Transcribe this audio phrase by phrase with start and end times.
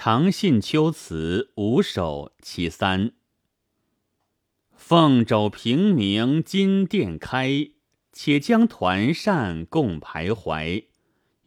[0.00, 3.10] 长信秋词五首其三。
[4.76, 7.70] 凤肘平明金殿开，
[8.12, 10.84] 且将团扇共徘徊。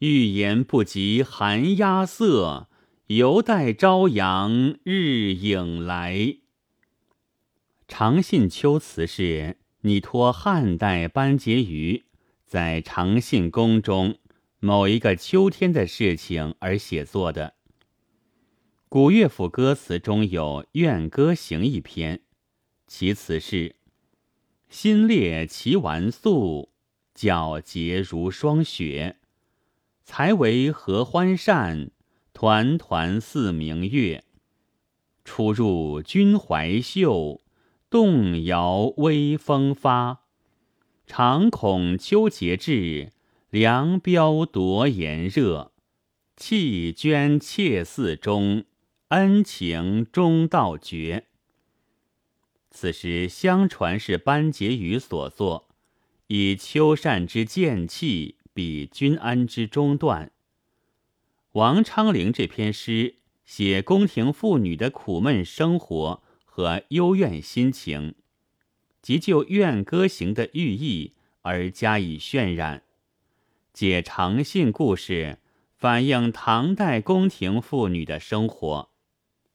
[0.00, 2.68] 欲言不及寒鸦色，
[3.06, 6.36] 犹待朝阳日影来。
[7.88, 12.04] 长信秋词是拟托汉代班婕妤
[12.44, 14.18] 在长信宫中
[14.60, 17.54] 某一个秋天的事情而写作的。
[18.92, 22.20] 古乐府歌词中有《怨歌行》一篇，
[22.86, 23.76] 其词是
[24.68, 26.68] ：“新列齐完素，
[27.16, 29.16] 皎洁如霜雪。
[30.04, 31.90] 才为合欢扇，
[32.34, 34.24] 团团似明月。
[35.24, 37.40] 出入君怀袖，
[37.88, 40.26] 动摇微风发。
[41.06, 43.10] 常恐秋节至，
[43.48, 45.72] 凉飙夺炎热。
[46.36, 48.66] 弃捐妾寺中。”
[49.12, 51.26] 恩情终道绝。
[52.70, 55.68] 此诗相传是班婕妤所作，
[56.28, 60.32] 以秋扇之剑气比君安之中断。
[61.52, 68.14] 王昌龄这篇诗写宫廷妇女的苦闷生活和幽怨心情，
[69.02, 72.84] 即就《怨歌行》的寓意而加以渲染，
[73.74, 75.38] 借长信故事
[75.76, 78.91] 反映唐代宫廷妇女的生活。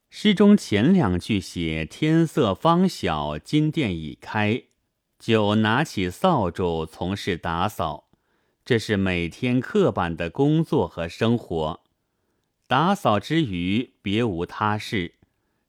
[0.10, 4.64] 诗中前两句写天色方晓，金殿已开，
[5.20, 8.10] 就拿起扫帚从事打扫，
[8.64, 11.84] 这是每天刻板的工作和生活。
[12.68, 15.16] 打扫之余别无他事，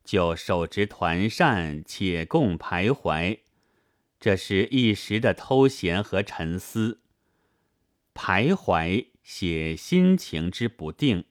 [0.04, 3.40] 就手执团扇且共徘徊，
[4.18, 7.00] 这是一时的偷闲和沉思。
[8.14, 11.24] 徘徊写心情之不定，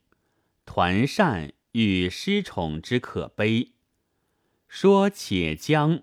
[0.65, 1.53] 团扇。
[1.73, 3.73] 与失宠之可悲，
[4.67, 6.01] 说且将，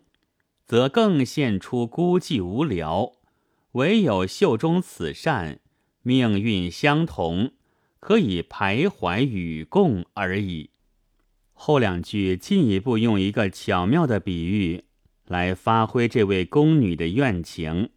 [0.65, 3.13] 则更现出孤寂无聊。
[3.73, 5.61] 唯有袖中此扇，
[6.03, 7.53] 命运相同，
[7.99, 10.71] 可以徘徊与共而已。
[11.53, 14.85] 后两句进一步用一个巧妙的比喻
[15.27, 17.91] 来发挥这位宫女的怨情，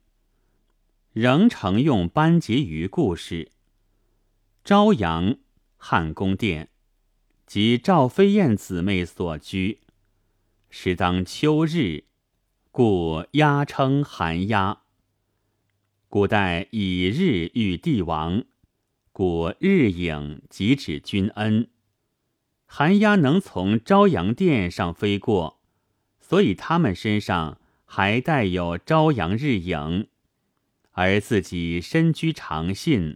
[1.14, 3.52] 仍承用班婕妤故事。
[4.64, 5.38] 朝阳，
[5.78, 6.70] 汉宫殿。
[7.48, 9.80] 即赵飞燕姊妹所居，
[10.70, 12.04] 时当秋日，
[12.72, 14.82] 故鸦称寒鸦。
[16.10, 18.44] 古代以日喻帝王，
[19.14, 21.70] 故日影即指君恩。
[22.66, 25.62] 寒鸦能从朝阳殿上飞过，
[26.20, 30.10] 所以它们身上还带有朝阳日影，
[30.92, 33.16] 而自己身居长信，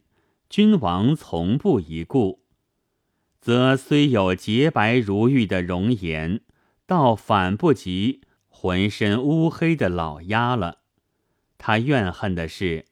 [0.49, 2.40] 君王从不一顾。
[3.41, 6.41] 则虽有洁白如玉的容颜，
[6.85, 10.81] 倒反不及浑身乌黑的老鸦了。
[11.57, 12.85] 他怨恨的是，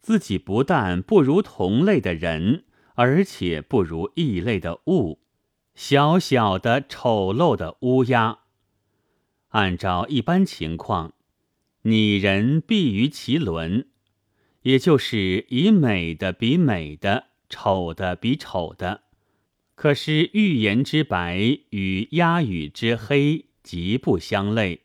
[0.00, 2.64] 自己不但不如同类的人，
[2.94, 5.20] 而且不如异类的物，
[5.76, 8.40] 小小的丑陋的乌鸦。
[9.50, 11.12] 按照一般情况，
[11.82, 13.88] 拟人必于其伦，
[14.62, 19.02] 也就是以美的比美的，丑的比丑的。
[19.80, 21.38] 可是预言之白
[21.70, 24.82] 与鸦羽之黑极不相类，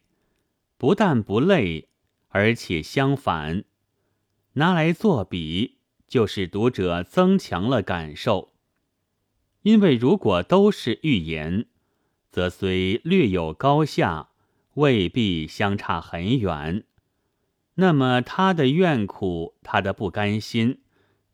[0.77, 1.89] 不但不类，
[2.29, 3.65] 而且相反。
[4.53, 8.53] 拿来作比，就使读者增强了感受。
[9.63, 11.65] 因为如果都是预言，
[12.31, 14.29] 则虽略有高下，
[14.75, 16.85] 未必相差很远。
[17.73, 20.79] 那么他的怨苦，他的不甘心，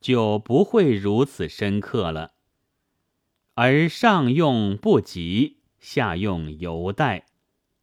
[0.00, 2.31] 就不会如此深刻了。
[3.54, 7.26] 而上用不及，下用犹待，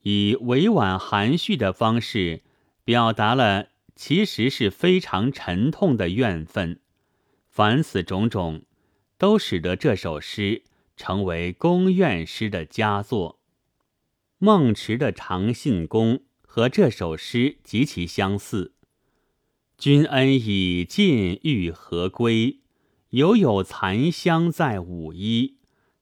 [0.02, 2.42] 以委婉含蓄的方式
[2.84, 6.80] 表达了其实是非常沉痛的怨愤。
[7.50, 8.64] 凡此种种，
[9.18, 10.64] 都使得这首诗
[10.98, 13.40] 成为宫怨诗的佳作。
[14.40, 18.74] 孟池的《长信宫》和这首诗极其相似。
[19.78, 22.62] 君恩已尽欲何归？
[23.10, 25.59] 犹有残香在舞衣。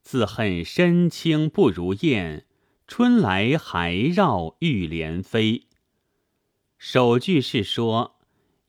[0.08, 2.46] 自恨身轻不如燕，
[2.88, 5.68] 春来还绕玉莲飞。
[6.78, 8.18] 首句是说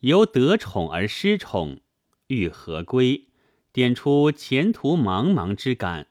[0.00, 1.78] 由得宠而失宠，
[2.26, 3.28] 欲何归，
[3.72, 6.08] 点出前途茫茫之感。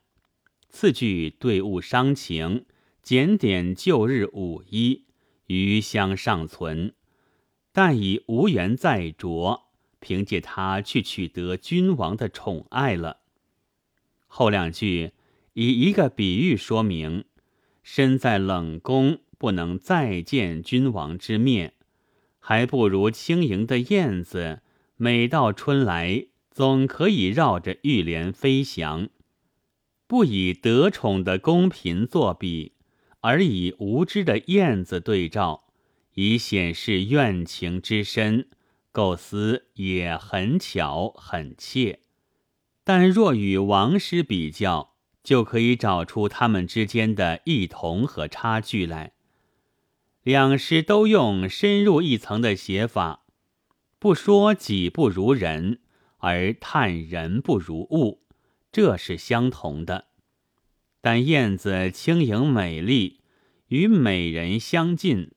[0.70, 2.64] 次句对物伤情，
[3.02, 5.04] 检点旧日舞衣，
[5.48, 6.94] 余香尚存，
[7.70, 9.64] 但已无缘再着，
[10.00, 13.18] 凭借他去取得君王的宠爱了。
[14.26, 15.12] 后两句。
[15.60, 17.24] 以一个比喻说明：
[17.82, 21.72] 身在冷宫，不能再见君王之面，
[22.38, 24.62] 还不如轻盈的燕子，
[24.96, 29.08] 每到春来，总可以绕着玉帘飞翔。
[30.06, 32.74] 不以得宠的宫嫔作比，
[33.18, 35.64] 而以无知的燕子对照，
[36.14, 38.46] 以显示怨情之深。
[38.92, 41.98] 构思也很巧很切，
[42.84, 44.94] 但若与王师比较，
[45.28, 49.12] 就可以找出他们之间的异同和差距来。
[50.22, 53.24] 两诗都用深入一层的写法，
[53.98, 55.80] 不说己不如人，
[56.16, 58.22] 而叹人不如物，
[58.72, 60.06] 这是相同的。
[61.02, 63.20] 但燕子轻盈美丽，
[63.66, 65.32] 与美人相近；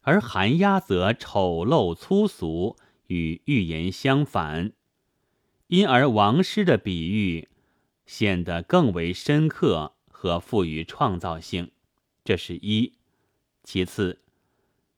[0.00, 2.76] 而寒鸦则丑陋粗俗，
[3.06, 4.72] 与寓言相反。
[5.68, 7.48] 因而王师的比喻
[8.12, 11.70] 显得更为深刻和富于创造性，
[12.22, 12.92] 这是一。
[13.64, 14.20] 其次，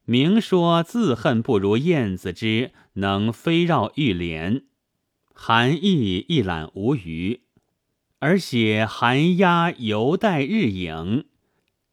[0.05, 4.64] 明说自恨不如燕子之能飞绕玉帘，
[5.32, 7.43] 含义一览无余。
[8.19, 11.26] 而写寒鸦犹带日影，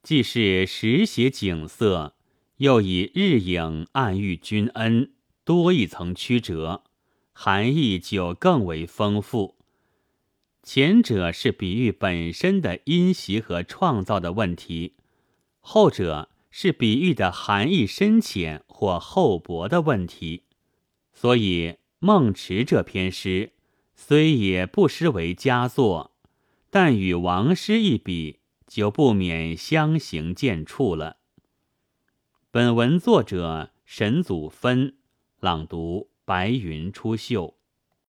[0.02, 2.16] 既是实写景色，
[2.56, 5.12] 又以日影暗喻君恩，
[5.44, 6.82] 多一层曲折，
[7.32, 9.61] 含义就更为丰富。
[10.62, 14.94] 前者是比喻本身的因袭和创造的问题，
[15.60, 20.44] 后者是比喻的含义深浅或厚薄的问题。
[21.12, 23.52] 所以孟池这篇诗
[23.94, 26.12] 虽也不失为佳作。
[26.70, 31.18] 但与王师一比，就不免相形见绌了。
[32.50, 34.94] 本文作者沈祖芬，
[35.38, 37.56] 朗读：白云出岫。